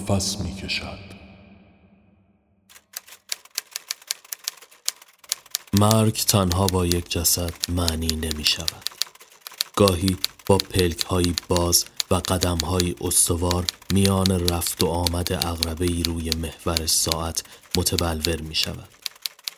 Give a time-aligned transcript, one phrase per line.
[0.00, 0.98] نفس می کشد
[5.72, 8.84] مرگ تنها با یک جسد معنی نمی شود
[9.76, 10.16] گاهی
[10.46, 16.86] با پلک های باز و قدم های استوار میان رفت و آمد اغربه روی محور
[16.86, 17.44] ساعت
[17.76, 18.88] متبلور می شود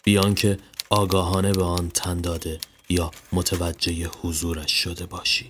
[0.02, 0.58] بیان که
[0.90, 5.48] آگاهانه به آن تن داده یا متوجه حضورش شده باشی.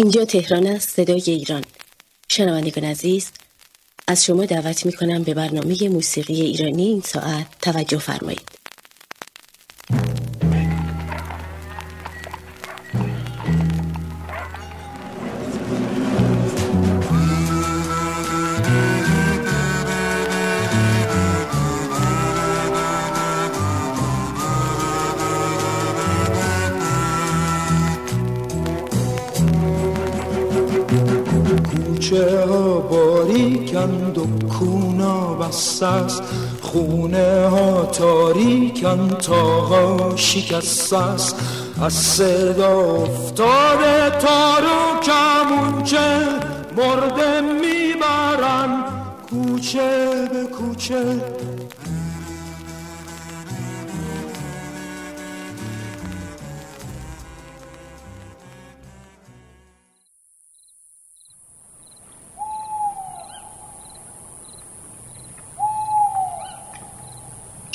[0.00, 1.64] اینجا تهران است صدای ایران.
[2.28, 3.30] شنوندگان عزیز
[4.06, 8.59] از شما دعوت می کنم به برنامه موسیقی ایرانی این ساعت توجه فرمایید.
[32.10, 35.86] کوچه ها باریکند و کونا بسته
[36.62, 41.36] خونه ها تاریکن تاها شکسته است.
[41.82, 46.18] از صدا افتاده تار و کمونچه
[46.76, 48.84] مرده می‌برن.
[49.30, 51.04] کوچه به کوچه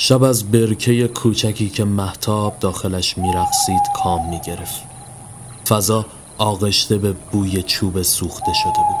[0.08, 4.82] شب از برکه کوچکی که محتاب داخلش میرقصید کام می‌گرفت
[5.68, 6.06] فضا
[6.38, 9.00] آغشته به بوی چوب سوخته شده بود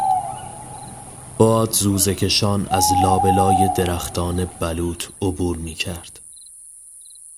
[1.38, 6.20] باد زوزه کشان از لابلای درختان بلوط عبور می کرد.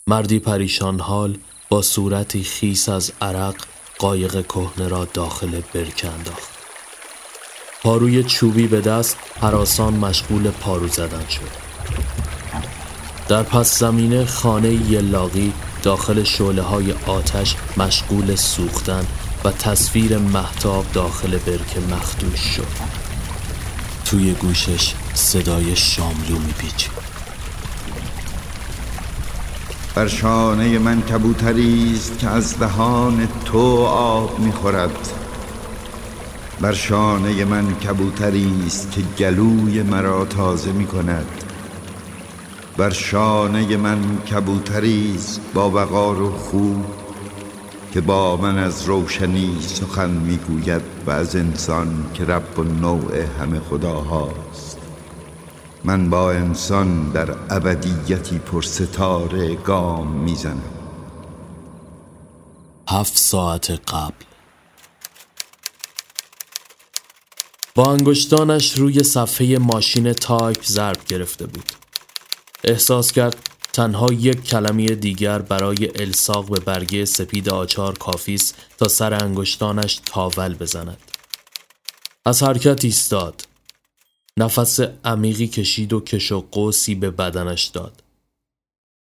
[0.07, 1.39] مردی پریشان حال
[1.69, 3.55] با صورتی خیس از عرق
[3.99, 6.51] قایق کهنه را داخل برکه انداخت.
[7.83, 11.69] پاروی چوبی به دست حراسان مشغول پارو زدن شد.
[13.29, 15.53] در پس زمینه خانه یلاقی
[15.83, 19.07] داخل شعله های آتش مشغول سوختن
[19.45, 22.67] و تصویر محتاب داخل برکه مخدوش شد.
[24.05, 27.09] توی گوشش صدای شاملو میپیچید
[29.95, 35.09] بر شانه من کبوتری است که از دهان تو آب می‌خورد.
[36.61, 41.38] بر شانه من کبوتری است که گلوی مرا تازه می‌کند.
[42.79, 46.85] بر شانه من کبوتری است با وقار و خوب
[47.93, 54.79] که با من از روشنی سخن می‌گوید و از انسان که رب‌النوع همه خداهاست.
[55.85, 60.63] من با انسان در ابدیتی پر ستاره گام می‌زنم.
[62.89, 64.25] هفت ساعت قبل.
[67.75, 71.78] با انگشتانش روی صفحه ماشین تایپ ضرب گرفته بود.
[72.65, 78.89] احساس کرد تنها یک کلمه دیگر برای الساق به برگه سپید آچار کافی است تا
[78.89, 80.99] سر انگشتانش تاول بزند.
[82.25, 83.47] از حرکت ایستاد.
[84.37, 88.03] نفس عمیقی کشید و کش و قوسی به بدنش داد.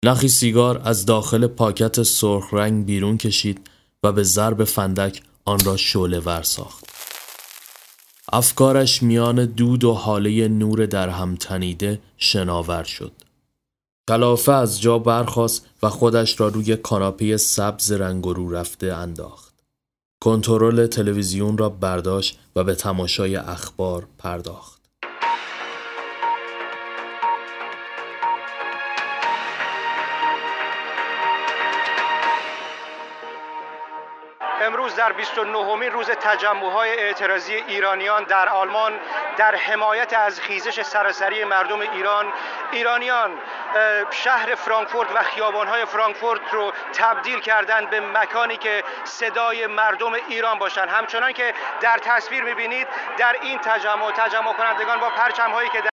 [0.06, 3.70] نخی سیگار از داخل پاکت سرخ رنگ بیرون کشید
[4.04, 6.86] و به ضرب فندک آن را شعله ور ساخت.
[8.34, 13.21] افکارش میان دود و حاله نور در هم تنیده شناور شد.
[14.10, 19.54] کلافه از جا برخاست و خودش را روی کاناپه سبز رنگ رو رفته انداخت.
[20.24, 24.81] کنترل تلویزیون را برداشت و به تماشای اخبار پرداخت.
[34.92, 38.94] امروز در 29 مین روز تجمعهای اعتراضی ایرانیان در آلمان
[39.38, 42.26] در حمایت از خیزش سراسری مردم ایران.
[42.72, 43.32] ایرانیان
[44.12, 50.90] شهر فرانکفورت و خیابانهای فرانکفورت رو تبدیل کردند به مکانی که صدای مردم ایران باشند.
[50.90, 55.90] همچنان که در تصویر می‌بینید در این تجمع تجمع کنندگان با پرچمهایی که در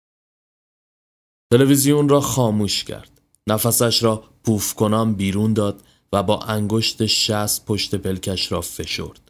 [1.52, 3.10] تلویزیون را خاموش کرد.
[3.48, 9.20] نفسش را پوف کنان بیرون داد و با انگشت شست پشت پلکش را فشرد.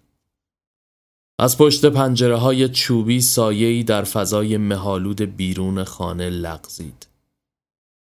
[1.38, 7.06] از پشت پنجره های چوبی سایه‌ای در فضای مهالود بیرون خانه لغزید.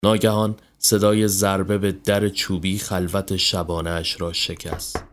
[0.04, 5.04] ناگهان صدای ضربه به در چوبی خلوت شبانهاش را شکست.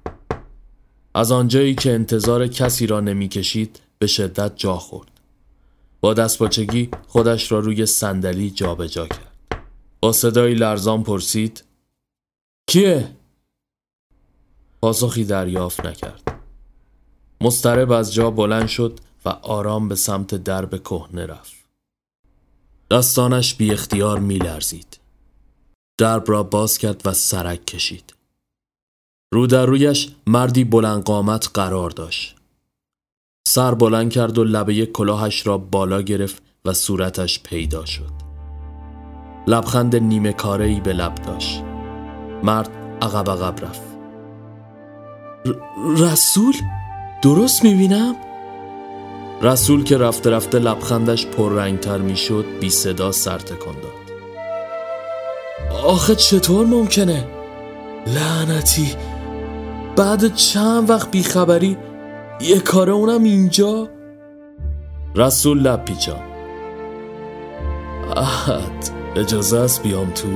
[1.15, 5.11] از آنجایی که انتظار کسی را نمی‌کشید به شدت جا خورد.
[6.01, 9.61] با دستپاچگی خودش را روی صندلی جابجا کرد.
[9.99, 11.63] با صدای لرزان پرسید
[12.67, 13.15] کیه؟
[14.81, 16.41] پاسخی دریافت نکرد
[17.41, 21.53] مسترب از جا بلند شد و آرام به سمت درب کهنه رفت.
[22.91, 24.99] دستانش بی اختیار می لرزید.
[25.99, 28.13] درب را باز کرد و سرک کشید.
[29.33, 32.35] رو در رویش مردی بلند قامت قرار داشت.
[33.47, 38.11] سر بلند کرد و لبه کلاهش را بالا گرفت و صورتش پیدا شد.
[39.47, 41.61] لبخند نیمه کاره به لب داشت.
[42.43, 42.69] مرد
[43.01, 43.88] عقب عقب رفت.
[45.97, 46.53] رسول؟
[47.21, 48.15] درست می‌بینم؟
[49.41, 53.99] رسول که رفته رفته لبخندش پررنگتر می‌شد بی صدا سر تکان داد.
[55.83, 57.27] آخه چطور ممکنه؟
[58.07, 58.95] لعنتی
[59.95, 61.77] بعد چند وقت بیخبری
[62.41, 63.89] یه کاره اونم اینجا
[65.15, 66.19] رسول لب پیچان
[68.17, 70.27] احد اجازه است بیام تو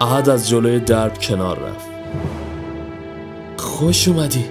[0.00, 1.88] احد از جلوی درب کنار رفت
[3.58, 4.44] خوش اومدی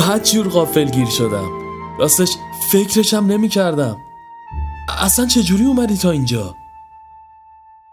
[0.00, 1.50] بد جور غافل گیر شدم
[1.98, 2.28] راستش
[2.72, 3.96] فکرشم نمی کردم
[4.88, 6.54] اصلا چجوری اومدی تا اینجا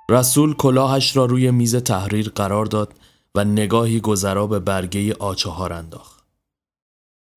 [0.10, 2.94] رسول کلاهش را روی میز تحریر قرار داد
[3.36, 6.24] و نگاهی گذرا به برگه آچهار انداخت.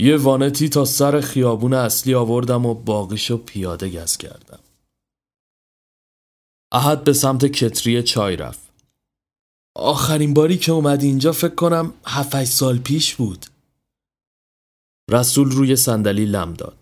[0.00, 4.58] یه وانتی تا سر خیابون اصلی آوردم و باقیشو پیاده گز کردم.
[6.72, 8.71] احد به سمت کتری چای رفت.
[9.74, 13.46] آخرین باری که اومد اینجا فکر کنم هفت سال پیش بود.
[15.10, 16.78] رسول روی صندلی لم داد.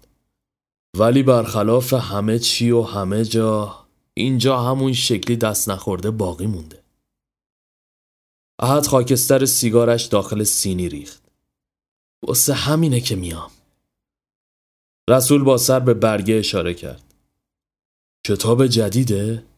[0.96, 3.84] ولی برخلاف همه چی و همه جا
[4.14, 6.82] اینجا همون شکلی دست نخورده باقی مونده.
[8.62, 11.22] احد خاکستر سیگارش داخل سینی ریخت.
[12.26, 13.50] واسه همینه که میام.
[15.10, 17.14] رسول با سر به برگه اشاره کرد.
[18.26, 19.49] کتاب جدیده؟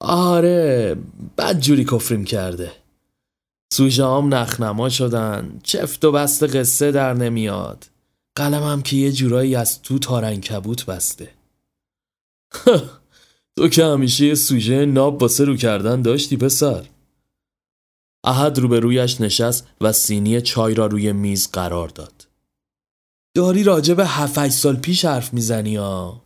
[0.00, 0.96] آره
[1.38, 2.72] بد جوری کفریم کرده.
[3.72, 7.86] سوژه هم نخنما شدن چفت و بست قصه در نمیاد
[8.36, 11.30] قلمم که یه جورایی از تو تارن کبوت بسته
[13.56, 16.86] تو که همیشه یه سوژه ناب باسه رو کردن داشتی پسر
[18.24, 22.26] احد روبرویش نشست و سینی چای را روی میز قرار داد.
[23.36, 26.22] داری راجع به هفت سال پیش حرف می‌زنی ها؟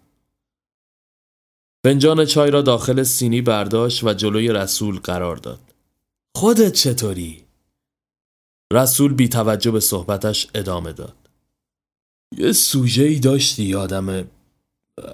[1.84, 5.60] فنجان چای را داخل سینی برداشت و جلوی رسول قرار داد.
[6.36, 7.44] خودت چطوری؟
[8.72, 11.16] رسول بی توجه به صحبتش ادامه داد.
[12.38, 14.24] یه سوژه ای داشتی یادمه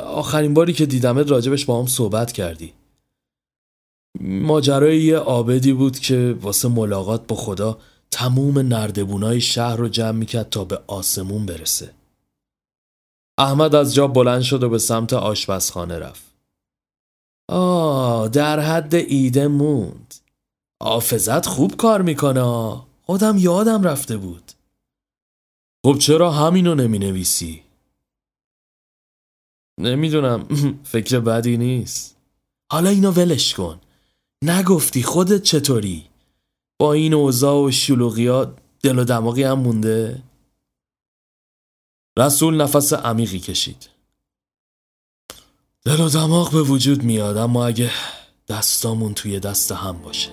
[0.00, 2.72] آخرین باری که دیدمت راجبش با هم صحبت کردی.
[4.20, 7.78] ماجرای یه آبدی بود که واسه ملاقات با خدا
[8.10, 11.94] تموم نردبونای شهر رو جمع می‌کرد تا به آسمون برسه.
[13.38, 16.29] احمد از جا بلند شد و به سمت آشپزخانه رفت.
[17.52, 20.14] آه در حد ایده موند.
[20.80, 24.52] آفزت خوب کار می‌کنه خودم یادم رفته بود.
[25.86, 27.62] خب چرا همینو نمی نویسی؟
[29.80, 30.48] نمی‌دونم
[30.92, 32.16] فکر بدی نیست.
[32.72, 33.80] حالا اینو ولش کن.
[34.44, 36.06] نگفتی خودت چطوری؟
[36.80, 40.22] با این اوضاع و شلوغیات دل و دماغی هم مونده؟
[42.18, 43.90] رسول نفس عمیقی کشید
[45.84, 47.90] دل و دماغ به وجود میاد اما اگه
[48.48, 50.30] دستامون توی دست هم باشه.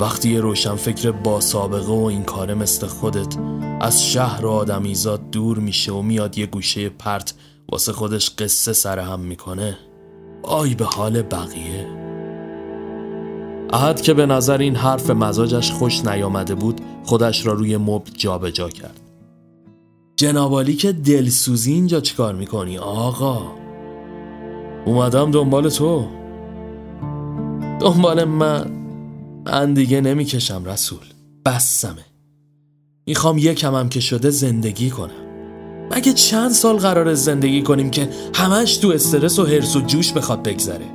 [0.00, 3.36] وقتی یه روشن فکر با سابقه و این کاره مثل خودت
[3.80, 7.34] از شهر و آدمیزاد دور میشه و میاد یه گوشه پرت
[7.72, 9.78] واسه خودش قصه سر هم می‌کنه
[10.42, 11.86] آی به حال بقیه.
[13.72, 18.50] احد که به نظر این حرف مزاجش خوش نیامده بود خودش را روی مبل جابجا
[18.50, 19.00] جا کرد
[20.16, 23.59] جنابالی که دلسوزی اینجا چیکار می‌کنی آقا؟
[24.86, 26.06] اومدم دنبال تو.
[27.80, 28.70] دنبال من.
[29.46, 31.06] من دیگه نمی‌کشم رسول.
[31.46, 32.04] بسمه.
[33.06, 35.30] می‌خوام یکمم که شده زندگی کنم.
[35.96, 40.42] مگه چند سال قرار زندگی کنیم که همش تو استرس و حرس و جوش بخواد
[40.42, 40.86] بگذره؟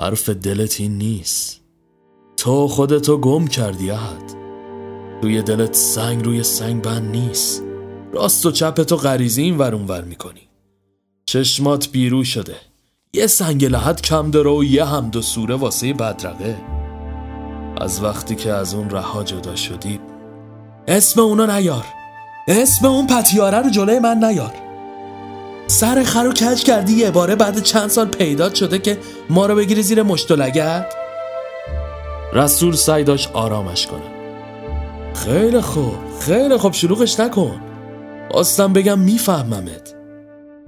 [0.00, 1.60] حرف دلت این نیست.
[2.36, 4.34] تو خودتو گم کردی احد.
[5.22, 7.62] روی دلت سنگ روی سنگ بند نیست.
[8.12, 10.43] راست و چپتو غریزی این ور ور می‌کنی.
[11.26, 12.56] چشمات بیرو شده.
[13.12, 16.56] یه سنگ لحد کم داره و یه هم دو سوره واسه بدرقه.
[17.80, 20.00] از وقتی که از اون رها جدا شدی
[20.88, 21.84] اسم اونا نیار.
[22.48, 24.52] اسم اون پتیاره رو جلوی من نیار.
[25.66, 28.98] سر خر رو کج کردی یه باره بعد چند سال پیدا شده که
[29.30, 30.94] ما رو بگیری زیر مشت و لگت.
[32.32, 34.14] رسول سعی داشت آرامش کنه.
[35.14, 37.60] خیلی خوب خیلی خوب شلوغش نکن.
[38.30, 39.94] آستم بگم میفهممت.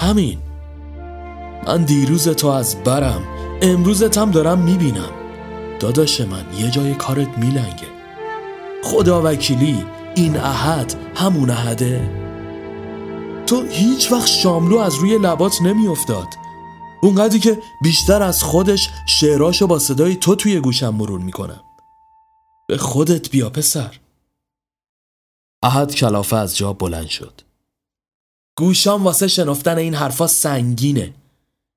[0.02, 0.38] همین.
[1.66, 3.22] من دیروز تو از برم
[3.62, 5.10] امروزت هم دارم می‌بینم.
[5.80, 7.88] داداش من یه جای کارت میلنگه.
[8.84, 9.84] خدا وکیلی
[10.14, 12.10] این احد همون احده.
[13.46, 16.26] تو هیچ وقت شاملو از روی لبات نمیافتاد.
[17.02, 21.60] اونقدری که بیشتر از خودش شعراشو با صدای تو توی گوشم مرور می‌کنم.
[22.68, 23.98] به خودت بیا پسر.
[25.62, 27.40] احد کلافه از جا بلند شد.
[28.58, 31.14] گوشام واسه شنفتن این حرفا سنگینه.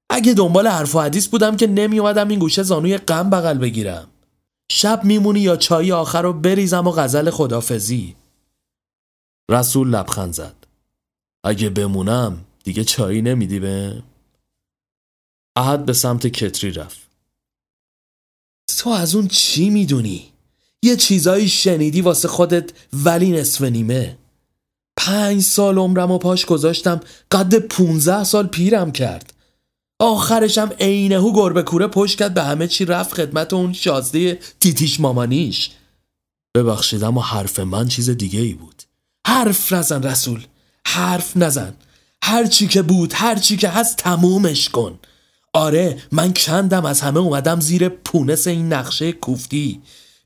[0.09, 4.07] اگه دنبال حرف و حدیث بودم که نمی اومدم این گوشه زانوی غم بغل بگیرم.
[4.71, 8.15] شب میمونی یا چای آخر رو بریزم و غزل خدافزی.
[9.51, 10.55] رسول لبخند زد.
[11.43, 14.03] اگه بمونم دیگه چایی نمیدی به؟
[15.55, 16.99] احد به سمت کتری رفت.
[18.77, 20.33] تو از اون چی می‌دونی؟
[20.83, 24.17] یه چیزایی شنیدی واسه خودت ولی نصف نیمه.
[24.97, 26.99] پنج سال عمرم و پاش گذاشتم
[27.31, 29.33] قد پونزه سال پیرم کرد.
[29.99, 35.69] آخرشم عینهو گربه کوره پشت کرد به همه چی رفت خدمت اون شازده تیتیش مامانیش.
[36.55, 38.83] ببخشید اما حرف من چیز دیگه ای بود.
[39.27, 40.45] حرف نزن رسول
[40.87, 41.73] حرف نزن.
[42.23, 44.99] هر چی که بود هر چی که هست تمومش کن.
[45.53, 49.81] آره من کندم از همه اومدم زیر پونس این نقشه کوفتی.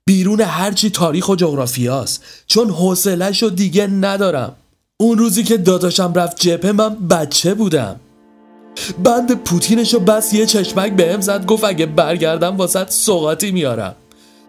[0.05, 4.55] بیرون هرچی تاریخ و جغرافیاست چون حوصلهش رو دیگه ندارم.
[4.97, 7.99] اون روزی که داداشم رفت جبهه من بچه بودم.
[9.03, 13.95] بند پوتینشو بس یه چشمک بهم زد گفت اگه برگردم واسط سوقاتی میارم.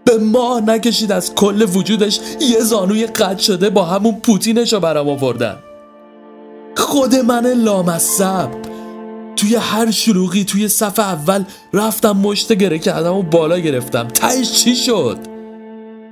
[0.04, 5.56] به ماه نکشید از کل وجودش یه زانوی قد شده با همون پوتینشو برام آوردن.
[6.76, 8.48] خود من لامصب.
[9.36, 14.08] توی هر شلوغی توی صف اول رفتم مشت گره کردم و بالا گرفتم.
[14.08, 15.18] تهش چی شد؟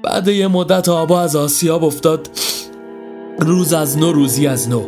[0.02, 2.30] بعد یه مدت آبا از آسیاب افتاد.
[3.38, 4.82] روز از نو روزی از نو.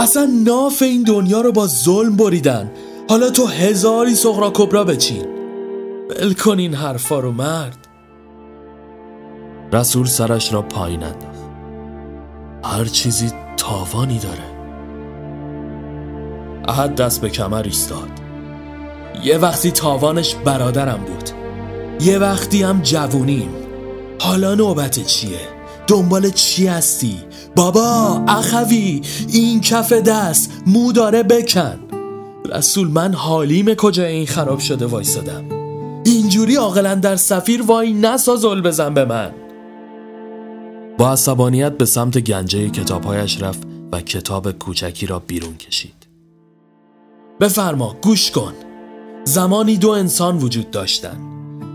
[0.00, 2.70] اصلا ناف این دنیا رو با ظلم بریدن.
[3.08, 5.26] حالا تو هزاری سغرا کبرا بچین.
[6.10, 7.86] بل کن این حرفا رو مرد.
[9.72, 11.40] رسول سرش را پایین انداخت.
[12.64, 14.50] هر چیزی تاوانی داره.
[16.68, 18.10] احد دست به کمر ایستاد.
[19.24, 21.30] یه وقتی تاوانش برادرم بود.
[22.00, 23.50] یه وقتی هم جوونیم.
[24.20, 25.59] حالا نوبت چیه؟
[25.90, 27.16] دنبال چی هستی؟
[27.56, 31.78] بابا اخوی این کف دست مو داره بکن.
[32.52, 35.44] رسول من حالیم کجا این خراب شده وایسادم؟
[36.04, 39.30] اینجوری عاقلا در سفیر وای نسازل بزن به من.
[40.98, 46.06] با عصبانیت به سمت گنجه کتابهایش رفت و کتاب کوچکی را بیرون کشید.
[47.40, 48.52] بفرما گوش کن.
[49.24, 51.20] زمانی دو انسان وجود داشتند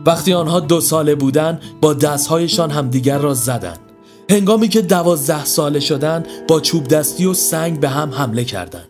[0.06, 3.85] وقتی آنها دو ساله بودند با دستهایشان همدیگر را زدند
[4.30, 8.90] هنگامی که دوازده ساله شدن با چوب دستی و سنگ به هم حمله کردند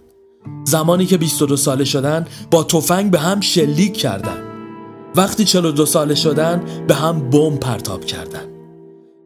[0.63, 4.43] زمانی که 22 ساله شدن با تفنگ به هم شلیک کردند
[5.15, 8.49] وقتی 42 ساله شدن به هم بمب پرتاب کردند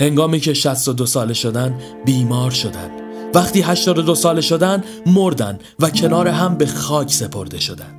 [0.01, 2.91] هنگامی که 62 ساله شدن بیمار شدند
[3.33, 7.98] وقتی 82 ساله شدن مردن و کنار هم به خاک سپرده شدند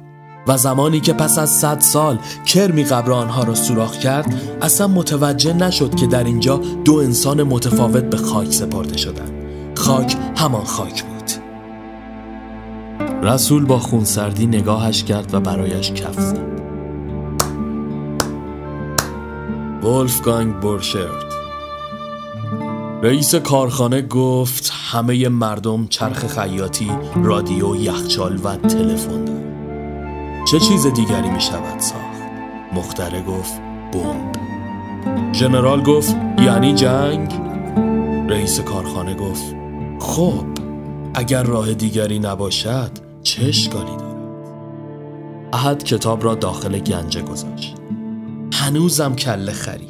[0.50, 5.52] و زمانی که پس از صد سال کرمی قبر آنها را سوراخ کرد اصلا متوجه
[5.52, 9.32] نشد که در اینجا دو انسان متفاوت به خاک سپرده شدند.
[9.74, 11.30] خاک همان خاک بود.
[13.22, 16.50] رسول با خونسردی نگاهش کرد و برایش کف زد.
[19.84, 21.32] ولفگانگ بورشرد.
[23.02, 26.90] رئیس کارخانه گفت همه مردم چرخ خیاطی،
[27.22, 29.49] رادیو، یخچال و تلفن دارند.
[30.44, 32.22] چه چیز دیگری می شود ساخت؟
[32.72, 33.60] مختره گفت
[33.92, 34.32] بمب.
[35.32, 37.34] ژنرال گفت یعنی جنگ؟
[38.28, 39.54] رئیس کارخانه گفت
[40.00, 40.44] خب
[41.14, 42.90] اگر راه دیگری نباشد
[43.22, 44.10] چه اشکالی دارد؟
[45.52, 47.74] احد کتاب را داخل گنجه گذاشت.
[48.52, 49.88] هنوزم کله خری.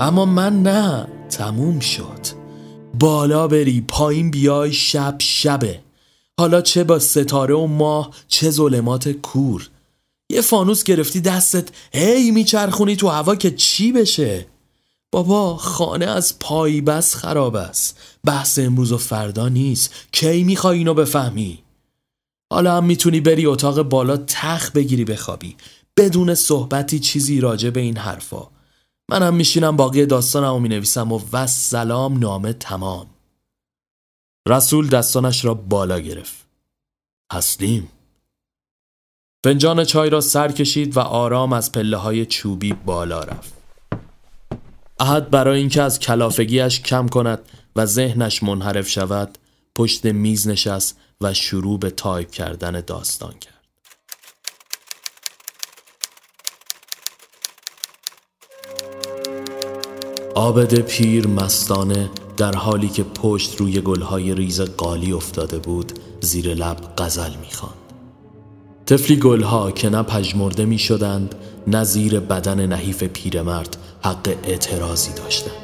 [0.00, 2.26] اما من نه تموم شد
[3.00, 5.81] بالا بری پایین بیای شب شبه
[6.40, 9.70] حالا چه با ستاره و ماه چه ظلمات کور.
[10.30, 14.46] یه فانوس گرفتی دستت هی میچرخونی تو هوا که چی بشه؟
[15.12, 17.98] بابا خانه از پای بس خراب است.
[18.24, 19.94] بحث امروز و فردا نیست.
[20.12, 21.58] کی می‌خوای اینو بفهمی؟
[22.52, 25.56] حالا هم می‌تونی بری اتاق بالا تخ بگیری بخوابی.
[25.96, 28.48] بدون صحبتی چیزی راجع به این حرفا.
[29.10, 30.06] منم میشینم باقی
[30.60, 33.06] می‌نویسم و و سلام نامه تمام.
[34.48, 36.46] رسول دستانش را بالا گرفت.
[37.32, 37.88] هستیم
[39.44, 43.54] فنجان چای را سر کشید و آرام از پله های چوبی بالا رفت.
[45.00, 47.38] احد برای اینکه از کلافگیش کم کند
[47.76, 49.38] و ذهنش منحرف شود
[49.76, 53.52] پشت میز نشست و شروع به تایپ کردن داستان کرد.
[60.34, 66.76] عابد پیر مستانه در حالی که پشت روی گلهای ریز قالی افتاده بود زیر لب
[66.98, 67.74] غزل می‌خواند.
[68.86, 71.34] طفلی گلها که نه پژمرده می شدند
[71.66, 75.54] نه زیر بدن نحیف پیرمرد حق اعتراضی داشتند.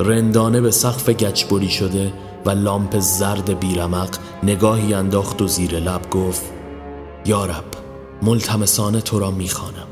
[0.00, 2.12] رندانه به سقف گچبری شده
[2.46, 6.42] و لامپ زرد بیرمق نگاهی انداخت و زیر لب گفت
[7.26, 7.64] یارب
[8.22, 9.86] ملتمسانه تو را می‌خوانم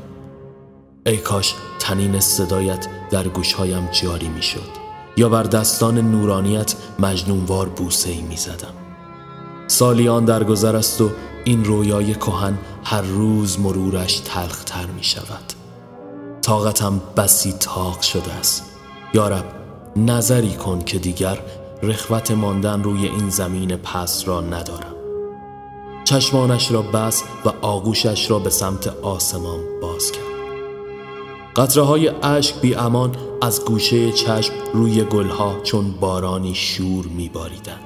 [1.05, 4.80] ای کاش تنین صدایت در گوشهایم جاری می‌شد
[5.17, 8.73] یا بر دستان نورانیت مجنونوار بوسه ای می زدم.
[9.67, 11.09] سالیان درگذر است و
[11.43, 15.53] این رویای کهن هر روز مرورش تلختر می شود
[16.41, 18.63] طاقتم بسی تاق شده است.
[19.13, 19.45] یارب
[19.95, 21.39] نظری کن که دیگر
[21.83, 24.95] رخوت ماندن روی این زمین پس را ندارم.
[26.03, 30.23] چشمانش را بس و آغوشش را به سمت آسمان باز کرد.
[31.55, 37.79] قطره های عشق بی امان از گوشه چشم روی گلها چون بارانی شور میباریدند.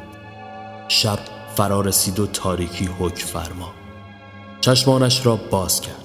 [0.88, 1.19] شب
[1.55, 3.74] فرا رسید و تاریکی حک فرما.
[4.62, 6.03] چشمانش را باز کرد.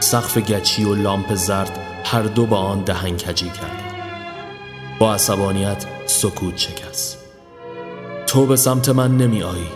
[0.00, 3.94] سقف گچی و لامپ زرد هر دو با آن دهنکجی کرد.
[4.98, 7.18] با عصبانیت سکوت شکست.
[8.26, 9.68] تو به سمت من نمی آیی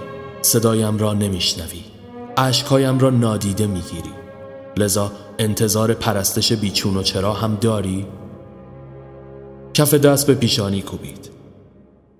[0.43, 1.85] صدایم را نمیشنوی.
[2.37, 4.13] اشکهایم را نادیده می‌گیری.
[4.77, 8.07] لذا انتظار پرستش بیچون و چرا هم داری؟
[9.77, 11.31] کف دست به پیشانی کوبید.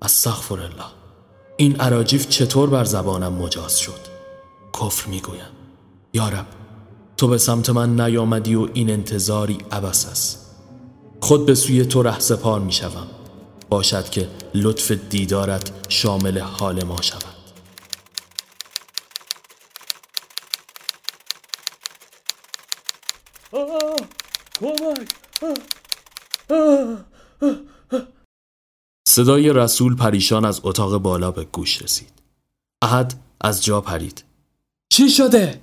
[0.03, 0.85] استغفر الله
[1.57, 4.01] این عراجیف چطور بر زبانم مجاز شد؟
[4.81, 5.47] کفر می‌گویم.
[6.13, 6.47] یارب
[7.17, 10.57] تو به سمت من نیامدی و این انتظاری عبس است.
[11.21, 13.07] خود به سوی تو ره سپار می شوم.
[13.71, 17.36] باشد که لطف دیدارت شامل حال ما شود.
[29.17, 32.13] صدای رسول پریشان از اتاق بالا به گوش رسید.
[32.83, 34.25] احد از جا پرید.
[34.89, 35.61] چی شده؟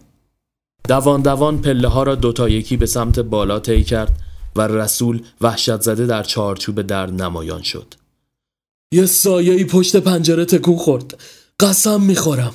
[0.88, 4.20] دوان دوان پله ها را دوتا یکی به سمت بالا طی کرد
[4.56, 7.94] و رسول وحشت زده در چارچوب در نمایان شد.
[8.94, 11.22] یه سایه پشت پنجره تکون خورد.
[11.60, 12.54] قسم می‌خورم.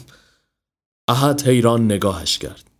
[1.08, 2.70] احد حیران نگاهش کرد.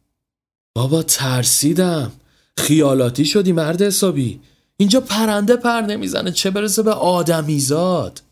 [0.75, 2.13] بابا ترسیدم.
[2.57, 4.41] خیالاتی شدی مرد حسابی.
[4.81, 6.33] اینجا پرنده پر نمی‌زنه.
[6.33, 8.23] چه برسه به آدمیزاد؟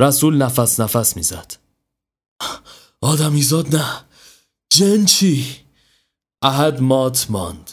[0.00, 1.52] رسول نفس نفس می‌زد.
[3.00, 3.84] آدمیزاد نه.
[4.72, 5.46] جن چی؟
[6.42, 7.70] احد مات ماند.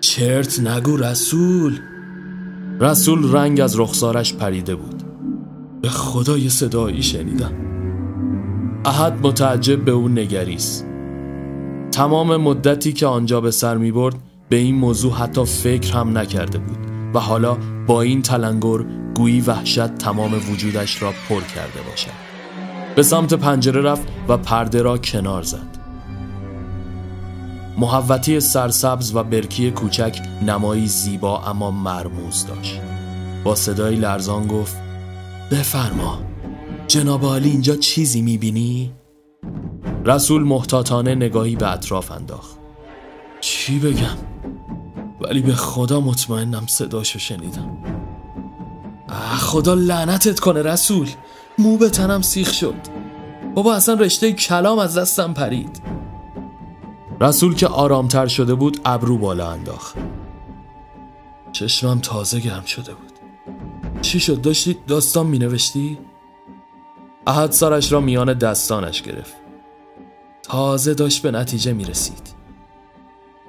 [0.00, 1.80] چرت نگو رسول.
[2.80, 5.02] رسول رنگ از رخسارش پریده بود.
[5.82, 7.54] به خدا یه صدایی شنیدم.
[8.84, 10.84] احد متعجب به اون نگریست.
[11.92, 14.14] تمام مدتی که آنجا به سر می برد
[14.48, 16.89] به این موضوع حتی فکر هم نکرده بود.
[17.14, 18.84] و حالا با این تلنگر
[19.16, 22.30] گویی وحشت تمام وجودش را پر کرده باشد
[22.96, 25.78] به سمت پنجره رفت و پرده را کنار زد
[27.78, 32.80] محوطی سرسبز و برکی کوچک نمایی زیبا اما مرموز داشت
[33.44, 34.76] با صدای لرزان گفت
[35.50, 36.22] بفرما
[36.86, 38.92] جناب عالی اینجا چیزی می‌بینی؟
[40.04, 42.58] رسول محتاطانه نگاهی به اطراف انداخت
[43.40, 44.29] چی بگم؟
[45.20, 47.76] ولی به خدا مطمئنم صداشو شنیدم.
[49.38, 51.08] خدا لعنتت کنه رسول.
[51.58, 52.74] مو به تنم سیخ شد.
[53.54, 55.82] بابا اصلا رشته کلام از دستم پرید.
[57.20, 59.96] رسول که آرامتر شده بود ابرو بالا انداخت.
[61.52, 63.12] چشمم تازه گرم شده بود.
[64.02, 65.98] چی شد؟ داشتی داستان می نوشتی؟
[67.26, 69.34] احد سارش را میان دستانش گرفت.
[70.42, 72.39] تازه داشت به نتیجه می رسید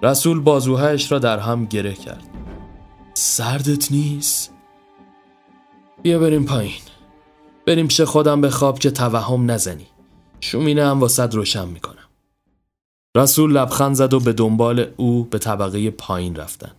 [0.04, 2.24] رسول بازوهایش را در هم گره کرد.
[3.14, 4.54] سردت نیست؟
[6.02, 6.82] بیا بریم پایین.
[7.68, 9.88] بریم پیش خودم به خواب که توهم نزنی.
[10.40, 11.96] شومینه هم واسد روشن می‌کنم.
[13.18, 16.72] رسول لبخند زد و به دنبال او به طبقه پایین رفتن.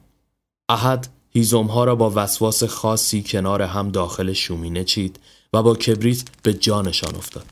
[0.69, 5.21] احد هیزمها را با وسواس خاصی کنار هم داخل شومینه چید
[5.53, 7.47] و با کبریت به جانشان افتاد.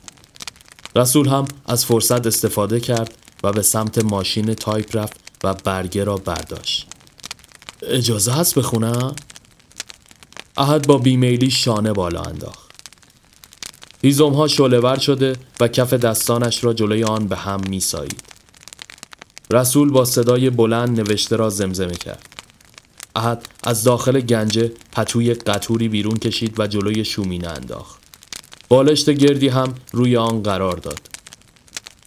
[0.95, 6.17] رسول هم از فرصت استفاده کرد و به سمت ماشین تایپ رفت و برگه را
[6.17, 6.87] برداشت.
[7.81, 9.15] اجازه هست بخونم؟
[10.57, 12.71] احد با بیمیلی شانه بالا انداخت.
[14.01, 18.23] هیزم ها شعله‌ور شده و کف دستانش را جلوی آن به هم میسایید.
[19.51, 22.25] رسول با صدای بلند نوشته را زمزمه کرد.
[23.15, 28.01] احد از داخل گنجه پتوی قطوری بیرون کشید و جلوی شومینه انداخت.
[28.69, 30.99] بالشت گردی هم روی آن قرار داد.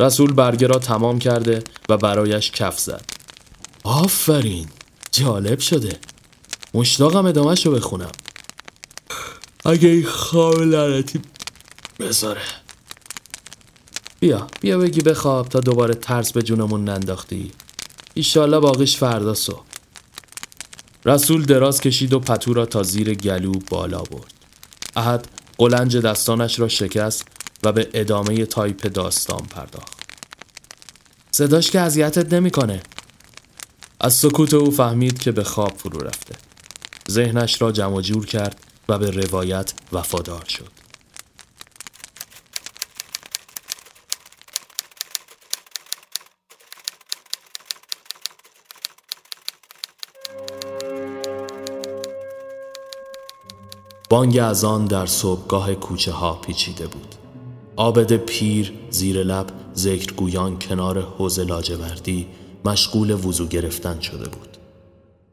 [0.01, 3.14] رسول برگه را تمام کرده و برایش کف زد.
[3.85, 4.69] آفرین.
[5.13, 5.99] جالب شده.
[6.75, 8.11] مشتاقم ادامهش رو بخونم.
[9.65, 11.21] اگه این خواب لعنتی
[12.01, 12.41] بذاره.
[14.21, 17.53] بیا بیا بگی بخواب تا دوباره ترس به جونمون ننداختی.
[18.15, 19.65] ایشالله باقیش فردا صبح.
[21.05, 24.35] رسول دراز کشید و پتو را تا زیر گلو بالا برد.
[24.97, 27.25] احد قلنج دستانش را شکست
[27.63, 29.95] و به ادامه تایپ داستان پرداخت.
[31.31, 32.83] صداش که اذیتت نمی‌کنه.
[34.01, 36.35] از سکوت او فهمید که به خواب فرو رفته.
[37.11, 40.85] ذهنش را جمع جور کرد و به روایت وفادار شد.
[54.11, 57.15] بانگ از آن در صبحگاه کوچه ها پیچیده بود.
[57.77, 62.27] آبد پیر زیر لب ذکرگویان کنار حوز لاجوردی
[62.65, 64.49] مشغول وضو گرفتن شده بود.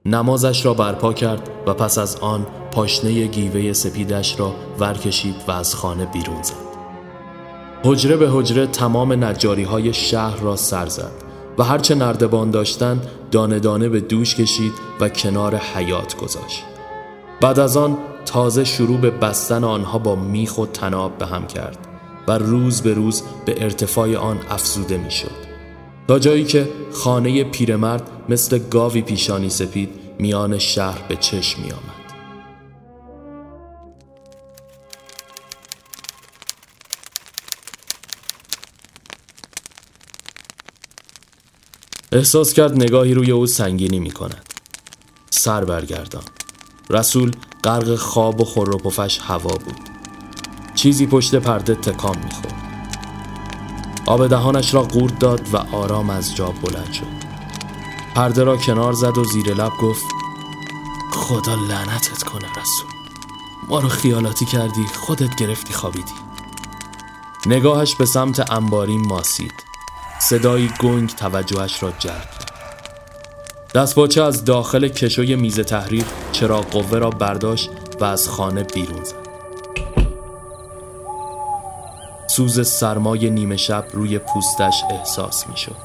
[0.06, 5.76] نمازش را برپا کرد و پس از آن پاشنه گیوه سپیدش را ورکشید و از
[5.76, 6.72] خانه بیرون زد.
[7.84, 11.12] حجره به حجره تمام نجاری های شهر را سر زد
[11.58, 16.64] و هرچه نردبان داشتن دانه دانه به دوش کشید و کنار حیات گذاشت.
[17.42, 21.78] بعد از آن تازه شروع به بستن آنها با میخ و تناب به هم کرد
[22.28, 25.41] و روز به روز به ارتفاع آن افزوده می‌شد.
[26.08, 31.82] تا جایی که خانه پیرمرد مثل گاوی پیشانی سپید میان شهر به چشم می آمد.
[42.12, 44.46] احساس کرد نگاهی روی او سنگینی می کند.
[45.30, 46.24] سر برگردان.
[46.90, 47.32] رسول
[47.64, 49.80] غرق خواب و خور پفش هوا بود
[50.76, 52.61] چیزی پشت پرده تکان می‌خورد
[54.06, 57.32] آب دهانش را قورت داد و آرام از جا بلند شد.
[58.16, 60.06] پرده را کنار زد و زیر لب گفت
[61.12, 62.92] خدا لعنتت کنه رسول
[63.70, 66.14] ما رو خیالاتی کردی خودت گرفتی خوابیدی.
[67.46, 69.54] نگاهش به سمت انبارین ماسید.
[70.20, 72.30] صدایی گنگ توجهش را جلب
[73.76, 79.31] دستپاچه از داخل کشوی میز تحریر چراغ قوه را برداشت و از خانه بیرون زد.
[82.36, 85.76] سوز سرمای نیمه شب روی پوستش احساس می شد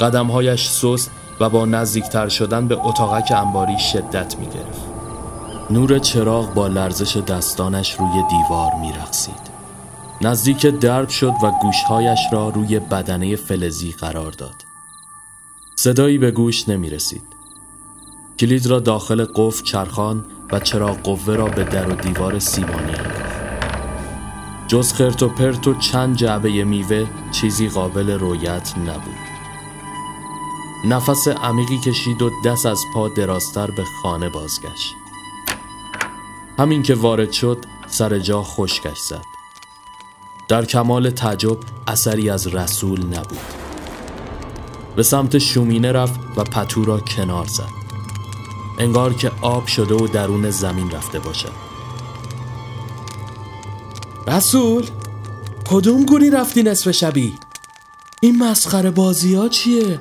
[0.00, 4.82] قدمهایش سست و با نزدیکتر شدن به اتاقک انباری شدت می گرفت
[5.70, 9.56] نور چراغ با لرزش دستانش روی دیوار می رخصید.
[10.20, 14.64] نزدیک درب شد و گوشهایش را روی بدنه فلزی قرار داد
[15.76, 17.22] صدایی به گوش نمی رسید.
[18.38, 23.25] کلید را داخل قفل چرخان و چراغ قوه را به در و دیوار سیمانی انداخت.
[24.68, 29.26] جز خرت و پرت و چند جعبه میوه چیزی قابل رویت نبود.
[30.84, 34.94] نفس عمیقی کشید و دست از پا دراستر به خانه بازگشت.
[36.58, 39.24] همین که وارد شد سر جا خشکش زد.
[40.48, 43.66] در کمال تعجب اثری از رسول نبود.
[44.96, 47.86] به سمت شومینه رفت و پتو را کنار زد
[48.78, 51.65] انگار که آب شده و درون زمین رفته باشد
[54.26, 54.86] رسول
[55.68, 57.34] کدوم گونی رفتی نصف شبی؟
[58.20, 59.98] این مسخره بازی ها چیه؟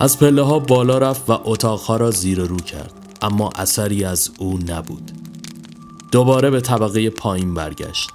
[0.00, 2.92] از پله ها بالا رفت و اتاقها را زیر رو کرد
[3.22, 5.10] اما اثری از او نبود.
[6.12, 8.10] دوباره به طبقه پایین برگشت.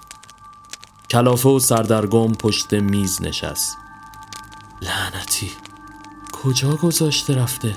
[1.09, 3.77] کلافه و سردرگم پشت میز نشست.
[4.81, 5.51] لعنتی
[6.31, 7.75] کجا گذاشته رفته؟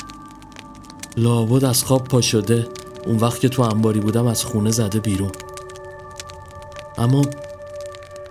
[1.16, 2.68] لابد از خواب پا شده
[3.07, 5.33] اون وقت که تو انباری بودم از خونه زده بیرون.
[6.98, 7.22] اما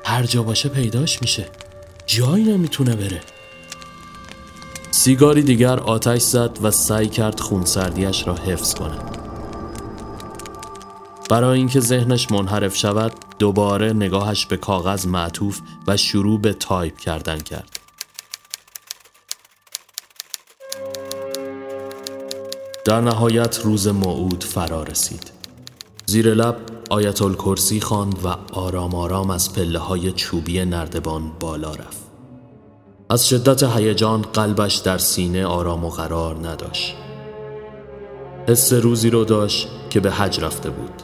[0.04, 1.46] هر جا باشه پیداش میشه.
[2.06, 3.22] جایی نمی‌تونه بره.
[4.92, 8.98] سیگاری دیگر آتش زد و سعی کرد خونسردیش را حفظ کنه
[11.30, 17.40] برای اینکه ذهنش منحرف شود دوباره نگاهش به کاغذ معطوف و شروع به تایپ کردن
[17.40, 17.80] کرد.
[22.86, 25.32] در نهایت روز موعود فرا رسید.
[26.06, 32.04] زیر لب آیت الکرسی خواند و آرام آرام از پله های چوبی نردبان بالا رفت.
[33.10, 36.96] از شدت هیجان قلبش در سینه آرام و قرار نداشت.
[38.48, 41.02] حس روزی رو داشت که به حج رفته بود.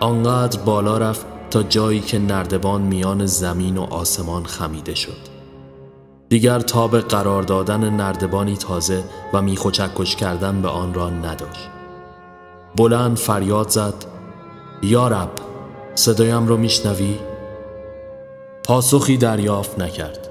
[0.00, 5.38] آنقدر بالا رفت تا جایی که نردبان میان زمین و آسمان خمیده شد.
[6.28, 11.77] دیگر تاب قرار دادن نردبانی تازه و میخوچکش کردن به آن را نداشت.
[12.76, 13.94] بلند فریاد زد.
[14.82, 15.30] یارب
[15.94, 17.18] صدایم را میشنوی؟
[18.64, 20.28] پاسخی دریافت نکرد.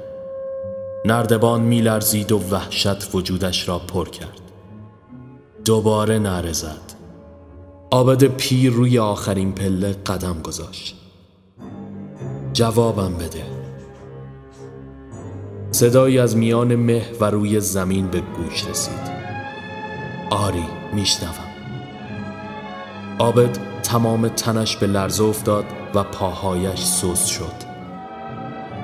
[1.06, 4.42] نردبان میلرزید و وحشت وجودش را پر کرد.
[5.66, 6.94] دوباره نره زد.
[7.92, 10.96] آبد پیر روی آخرین پله قدم گذاشت.
[12.54, 13.44] جوابم بده.
[15.72, 19.18] صدایی از میان مه و روی زمین به گوش رسید.
[20.30, 21.47] آری میشنوم.
[23.20, 27.54] آبد تمام تنش به لرزه افتاد و پاهایش سوز شد.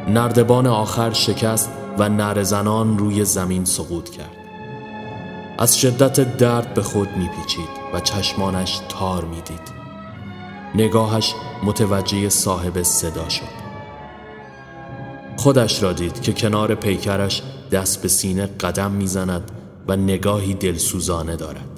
[0.07, 4.37] نردبان آخر شکست و نرزنان روی زمین سقوط کرد.
[5.59, 9.73] از شدت درد به خود میپیچید و چشمانش تار می‌دید.
[10.75, 13.63] نگاهش متوجه صاحب صدا شد.
[15.37, 17.41] خودش را دید که کنار پیکرش
[17.71, 19.51] دست به سینه قدم می‌زند
[19.87, 21.72] و نگاهی دلسوزانه دارد.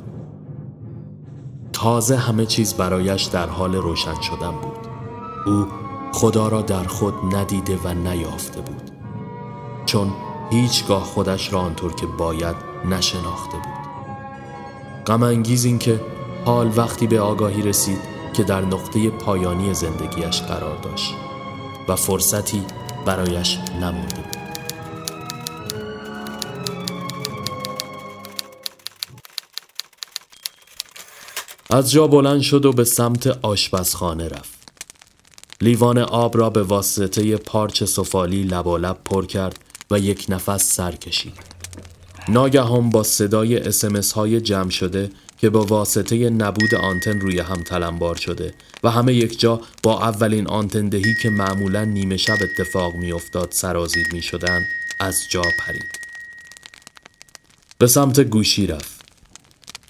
[1.86, 4.88] تازه همه چیز برایش در حال روشن شدن بود.
[5.46, 5.68] او
[6.14, 8.92] خدا را در خود ندیده و نیافته بود.
[9.86, 10.14] چون
[10.52, 13.86] هیچگاه خودش را آنطور که باید نشناخته بود.
[15.06, 16.02] غم انگیز این که
[16.46, 18.00] حال وقتی به آگاهی رسید
[18.34, 21.14] که در نقطه پایانی زندگیش قرار داشت
[21.88, 22.64] و فرصتی
[23.06, 24.35] برایش نمانده بود.
[31.76, 34.72] از جا بلند شد و به سمت آشپزخانه رفت.
[35.62, 39.60] لیوان آب را به واسطه پارچ سفالی لبالب پر کرد
[39.92, 41.34] و یک نفس سر کشید.
[42.30, 48.16] ناگهان با صدای اسمس های جمع شده که با واسطه نبود آنتن روی هم تلمبار
[48.16, 53.52] شده و همه یک جا با اولین آنتن دهی که معمولا نیمه شب اتفاق میافتاد
[53.52, 54.66] سرازیر می شدن
[55.00, 56.00] از جا پرید.
[57.78, 58.95] به سمت گوشی رفت.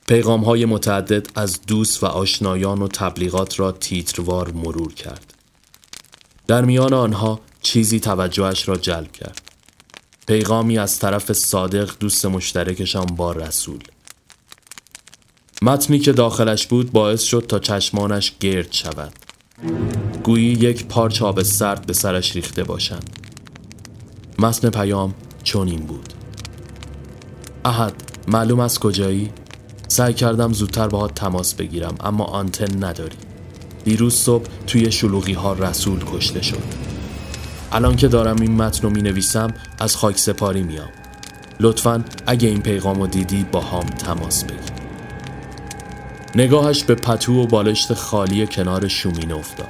[0.08, 5.34] پیغام های متعدد از دوست و آشنایان و تبلیغات را تیتروار مرور کرد.
[6.48, 9.42] در میان آنها چیزی توجهش را جلب کرد.
[10.28, 13.80] پیغامی از طرف صادق دوست مشترکشان با رسول.
[15.62, 19.14] متنی که داخلش بود باعث شد تا چشمانش گرد شود.
[20.24, 23.10] گویی یک پارچ آب سرد به سرش ریخته باشند.
[24.40, 25.14] متن پیام
[25.44, 26.14] چنین بود.
[27.66, 27.94] احد
[28.28, 29.32] معلوم از کجایی؟
[29.88, 33.18] سعی کردم زودتر باهات تماس بگیرم اما آنتن نداری.
[33.84, 36.64] دیروز صبح توی شلوغی ها رسول کشته شد.
[37.72, 40.90] الان که دارم این متن رو می نویسم از خاک سپاری میام.
[41.60, 44.60] لطفا اگه این پیغام رو دیدی با هم تماس بگیر.
[46.36, 49.68] نگاهش به پتو و بالشت خالی کنار شومین افتاد.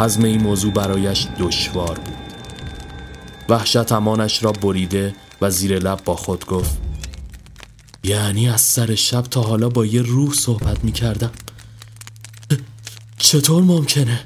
[0.00, 2.16] حزم این موضوع برایش دشوار بود.
[3.48, 6.87] وحشت امانش را بریده و زیر لب با خود گفت
[8.08, 11.30] یعنی از سر شب تا حالا با یه روح صحبت می کردم
[13.18, 14.20] چطور ممکنه؟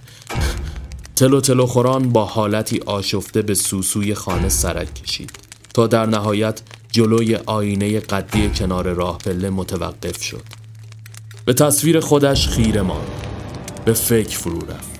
[1.16, 5.30] تلو تلو خوران با حالتی آشفته به سوسوی خانه سرک کشید
[5.74, 10.42] تا در نهایت جلوی آینه قدی کنار راه پله متوقف شد.
[11.44, 13.10] به تصویر خودش خیره ماند.
[13.84, 14.90] به فکر فرو رفت.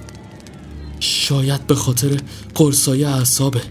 [1.01, 2.21] شاید به خاطر
[2.55, 3.63] قرصای اعصابه.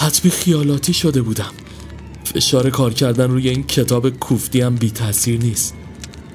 [0.00, 1.52] حتمی خیالاتی شده بودم.
[2.34, 5.74] فشار کار کردن روی این کتاب کوفتی هم بی تاثیر نیست.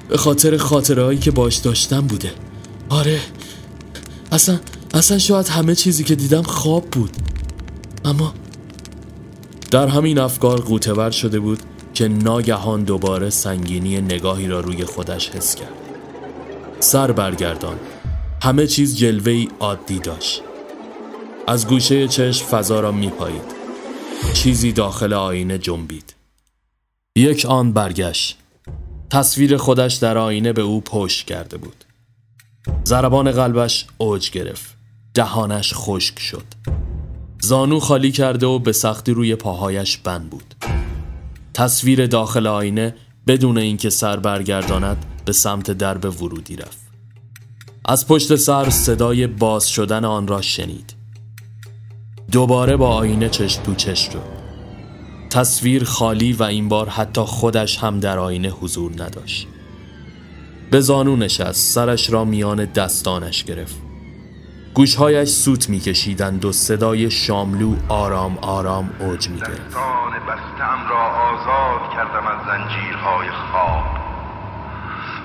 [0.08, 2.30] به خاطر خاطره که باش داشتم بوده.
[2.88, 3.20] آره.
[4.32, 4.58] اصلا
[4.94, 7.10] اصلا شاید همه چیزی که دیدم خواب بود.
[8.04, 8.34] اما
[9.70, 11.58] در همین افکار قوتور شده بود
[11.94, 15.72] که ناگهان دوباره سنگینی نگاهی را روی خودش حس کرد.
[16.80, 17.76] سر برگردان.
[18.42, 20.42] همه چیز جلوه عادی داشت.
[21.46, 23.63] از گوشه چشم فضا را میپایید.
[24.32, 26.14] چیزی داخل آینه جنبید.
[27.16, 28.38] یک آن برگشت.
[29.10, 31.84] تصویر خودش در آینه به او پشت کرده بود.
[32.86, 34.76] ضربان قلبش اوج گرفت.
[35.14, 36.44] دهانش خشک شد.
[37.40, 40.54] زانو خالی کرده و به سختی روی پاهایش بند بود.
[41.54, 42.94] تصویر داخل آینه
[43.26, 46.84] بدون اینکه سر برگرداند به سمت درب ورودی رفت.
[47.84, 50.93] از پشت سر صدای باز شدن آن را شنید.
[52.34, 54.22] دوباره با آینه چشم تو چشم شد.
[55.30, 59.48] تصویر خالی و این بار حتی خودش هم در آینه حضور نداشت.
[60.70, 63.76] به زانو نشست سرش را میان دستانش گرفت.
[64.74, 69.68] گوشهایش سوت میکشیدند و صدای شاملو آرام آرام اوج می‌گرفت.
[69.68, 73.84] دستان بستم را آزاد کردم از زنجیرهای خواب.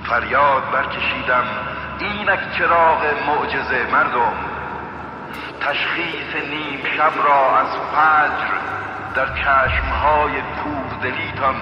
[0.09, 1.43] فریاد برکشیدم
[1.99, 4.48] اینک چراغ معجزه مردم.
[5.61, 8.53] تشخیص نیم شب را از فجر
[9.15, 11.55] در چشمهای کوردلیتان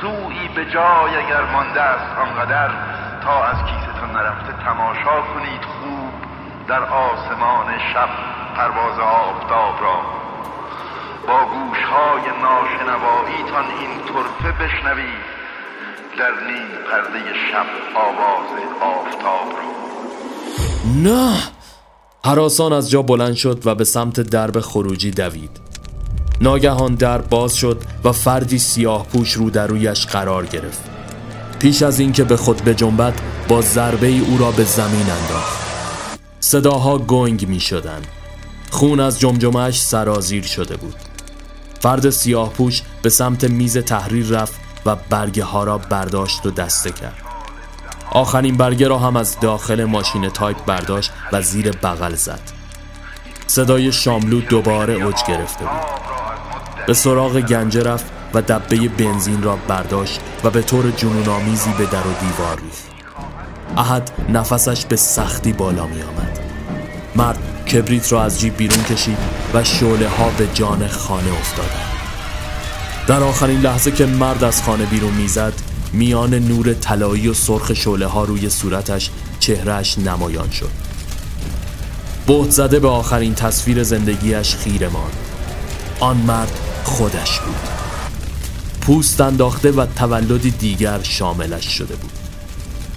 [0.00, 2.70] سوی به جای اگر مانده است آنقدر
[3.22, 6.12] تا از کیستان نرفته تماشا کنید خوب
[6.68, 8.08] در آسمان شب
[8.56, 10.00] پرواز آفتاب را.
[11.26, 15.36] با گوشهای ناشنواییتان این طرفه بشنوید
[16.18, 18.48] در نیم پرده شب آواز
[18.80, 19.66] آفتاب را.
[21.02, 21.55] نه!
[22.26, 25.50] حراسان از جا بلند شد و به سمت درب خروجی دوید.
[26.40, 30.80] ناگهان در باز شد و فردی سیاه پوش رو در رویش قرار گرفت.
[31.58, 33.14] پیش از اینکه به خود بجنبد
[33.48, 35.58] با ضربه ای او را به زمین انداخت.
[36.40, 38.02] صداها گنگ می شدن.
[38.70, 40.96] خون از جمجمهش سرازیر شده بود.
[41.80, 46.90] فرد سیاه پوش به سمت میز تحریر رفت و برگه ها را برداشت و دسته
[46.90, 47.25] کرد.
[48.16, 52.40] آخرین برگه را هم از داخل ماشین تایپ برداشت و زیر بغل زد.
[53.46, 55.80] صدای شاملو دوباره اوج گرفته بود.
[56.86, 62.06] به سراغ گنجه رفت و دبه بنزین را برداشت و به طور جنونآمیزی به در
[62.06, 62.86] و دیوار ریخت.
[63.76, 66.38] احد نفسش به سختی بالا می آمد
[67.16, 67.38] مرد
[67.72, 69.18] کبریت را از جیب بیرون کشید
[69.54, 71.92] و شعله ها به جان خانه افتادند.
[73.06, 75.52] در آخرین لحظه که مرد از خانه بیرون می‌زد
[75.96, 80.70] میان نور طلایی و سرخ شعله ها روی صورتش چهرهش نمایان شد.
[82.26, 85.16] بهت زده به آخرین تصویر زندگیش خیره ماند.
[86.00, 86.52] آن مرد
[86.84, 87.68] خودش بود.
[88.80, 92.12] پوست انداخته و تولدی دیگر شاملش شده بود.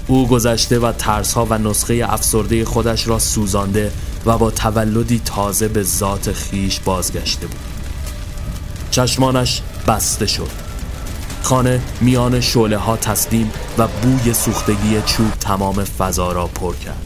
[0.07, 3.91] او گذشته و ترسها و نسخه افسرده خودش را سوزانده
[4.25, 7.59] و با تولدی تازه به ذات خیش بازگشته بود.
[8.91, 10.68] چشمانش بسته شد.
[11.49, 17.05] خانه میان شعله ها تسلیم و بوی سوختگی چوب تمام فضا را پر کرد.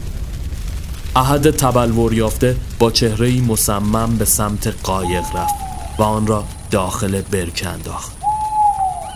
[1.16, 5.54] احد تبلور یافته با چهره مصمم به سمت قایق رفت
[5.98, 8.12] و آن را داخل برکه انداخت.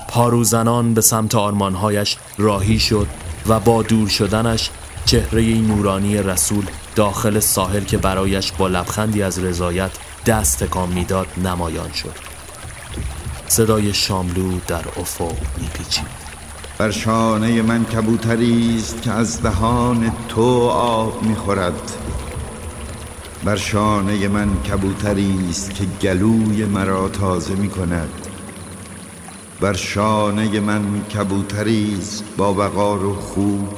[0.08, 3.06] پاروزنان به سمت آرمانهایش راهی شد
[3.48, 4.70] و با دور شدنش
[5.04, 9.90] چهره نورانی رسول داخل ساحل که برایش با لبخندی از رضایت
[10.26, 12.27] دست تکان می‌داد نمایان شد.
[13.48, 16.06] صدای شاملو در افق میپیچید.
[16.78, 21.92] بر شانه من کبوتری است که از دهان تو آب می‌خورد.
[23.44, 28.10] بر شانه من کبوتری است که گلوی مرا تازه می‌کند.
[29.60, 33.68] بر شانه من کبوتری است با وقار و خوب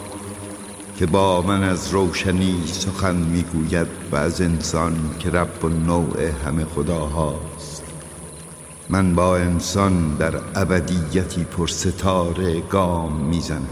[0.99, 6.65] که با من از روشنی سخن می‌گوید و از انسان که رب و نوع همه
[6.65, 7.80] خداهاست.
[8.93, 13.69] من با انسان در ابدیتی پر ستاره گام می‌زنم.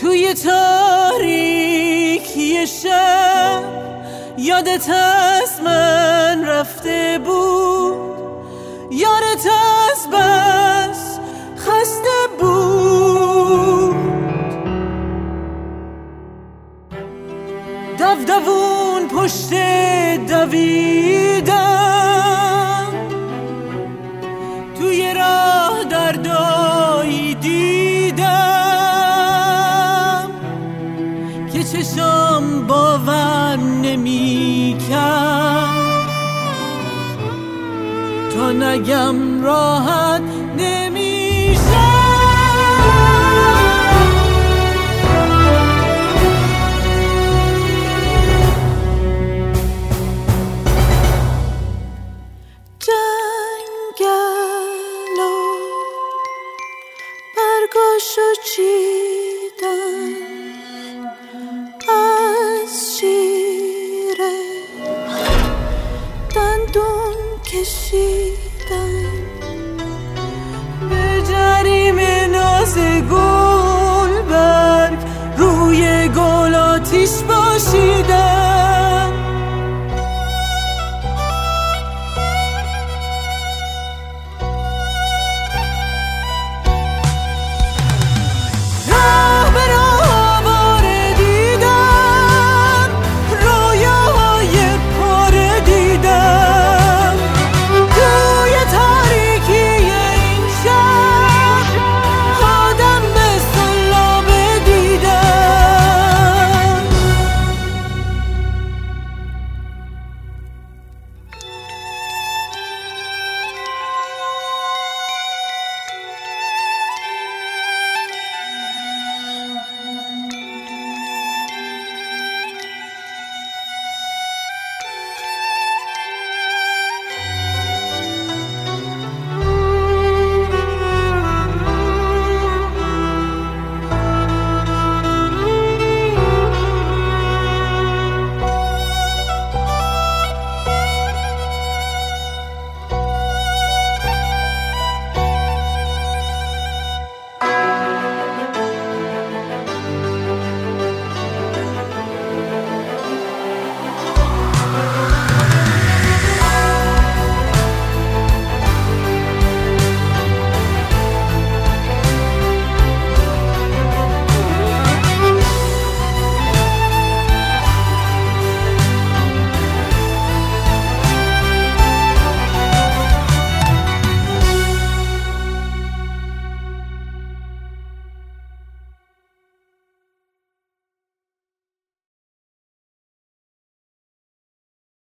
[0.00, 1.46] توی تاریکی
[2.66, 3.62] شب
[4.38, 8.18] یادت از من رفته بود.
[8.90, 9.46] یارت
[9.92, 11.18] از بس
[11.56, 12.77] خسته بود.
[19.28, 19.52] پشت
[20.28, 21.52] دویدم.
[24.78, 28.28] توی راه دردایی دیدم
[31.52, 36.08] که چشم باور نمی کرد
[38.34, 40.22] تا نگم راحت